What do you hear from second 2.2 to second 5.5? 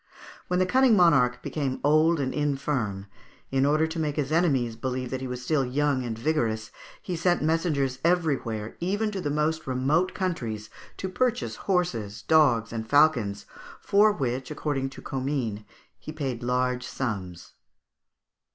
infirm, in order to make his enemies believe that he was